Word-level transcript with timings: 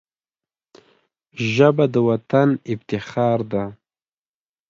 ژبه 1.53 1.85
د 1.93 1.95
وطن 2.09 2.49
افتخار 2.73 3.39
ده 3.51 3.63